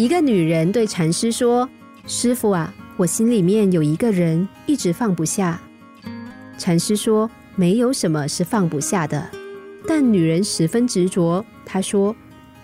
[0.00, 1.68] 一个女人对禅师说
[2.08, 5.60] ：“师傅啊，我心里面有一个人，一直放不下。”
[6.56, 9.28] 禅师说：“没有什么是放不下的。”
[9.86, 12.16] 但女人十分执着，她说：“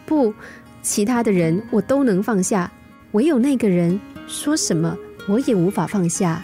[0.06, 0.32] 不，
[0.80, 2.72] 其他的人我都能放下，
[3.12, 4.96] 唯有那个人，说什么
[5.28, 6.42] 我也无法放下。”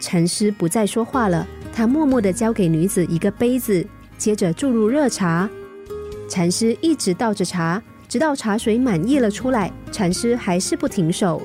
[0.00, 3.86] 禅师不再说话了，他默默地交给女子一个杯子，
[4.16, 5.46] 接着注入热茶。
[6.30, 7.82] 禅师一直倒着茶。
[8.08, 11.42] 直到茶水满溢了出来，禅师还是不停手。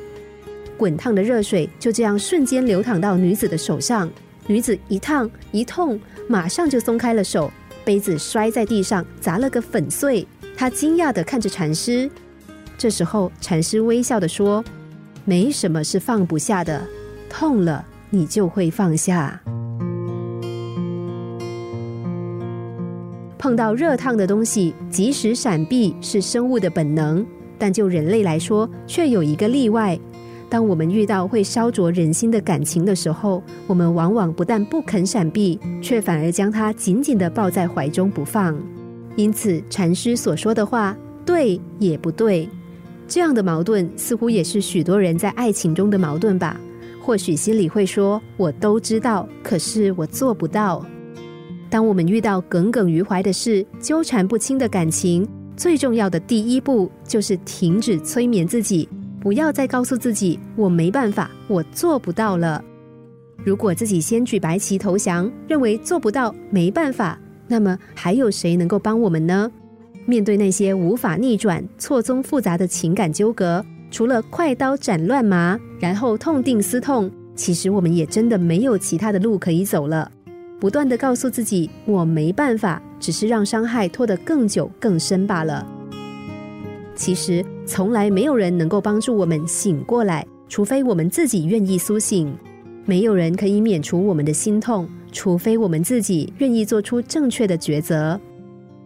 [0.78, 4.10] 滚烫的热水就这样瞬间流淌到女子的手上，
[4.48, 7.52] 女子一烫一痛，马上就松开了手，
[7.84, 10.26] 杯子摔在地上，砸了个粉碎。
[10.56, 12.10] 她惊讶地看着禅师。
[12.78, 14.64] 这时候，禅师微笑地说
[15.26, 16.86] ：“没什么是放不下的，
[17.30, 19.40] 痛了你就会放下。”
[23.44, 27.26] 碰到热烫的东西，及时闪避是生物的本能，
[27.60, 30.00] 但就人类来说，却有一个例外。
[30.48, 38.58] 当我们遇到会烧灼人心的感情的时候，我们往往不但不肯闪避，却反而将它紧紧地抱在怀中不放。
[39.18, 42.48] 因此，禅师所说的话，对也不对。
[43.10, 46.58] 这样的矛盾，似乎也是许多人在爱情中的矛盾吧？
[47.02, 50.86] 或许心里会说：“我都知道，可是我做不到。”
[51.74, 58.88] 当我们遇到耿耿于怀的事、纠缠不清的感情，最重要的第一步就是停止催眠自己，
[59.20, 62.64] 不要再告诉自己“我没办法，我做不到了”。
[63.44, 69.52] 如果自己先举白旗投降，认为做不到、没办法，那么还有谁能够帮我们呢？
[70.06, 80.12] 面对那些无法逆转、错综复杂的情感纠葛，除了快刀斩乱麻，然后痛定思痛，其实我们也真的没有其他的路可以走了。
[80.64, 85.68] 不断的告诉自己我没办法，只是让伤害拖得更久更深罢了。
[86.96, 92.34] 其实从来没有人能够帮助我们醒过来，除非我们自己愿意苏醒。
[92.86, 98.18] 没有人可以免除我们的心痛，除非我们自己愿意做出正确的抉择。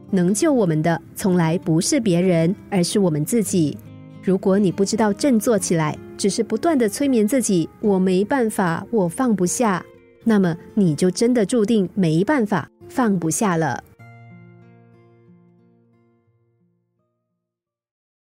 [0.10, 3.78] 能救我们的从来不是别人，而是我们自己。
[4.24, 9.86] 如果你不知道振作起来，只是不断的催眠自己，我没办法，我放不下。
[10.30, 13.82] 那么你就真的注定没办法放不下了。